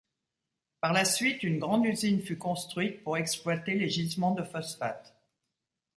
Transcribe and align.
Par 0.79 0.93
la 0.93 1.05
suite, 1.05 1.43
une 1.43 1.59
grande 1.59 1.85
usine 1.85 2.21
fut 2.21 2.39
construite 2.39 3.03
pour 3.03 3.17
exploiter 3.17 3.75
les 3.75 3.87
gisements 3.87 4.33
de 4.33 4.41
phosphate. 4.41 5.15